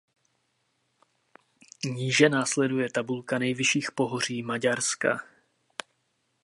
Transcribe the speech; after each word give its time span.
Níže 1.85 2.29
následuje 2.29 2.89
tabulka 2.91 3.39
nejvyšších 3.39 3.91
pohoří 3.91 4.43
Maďarska. 4.43 5.23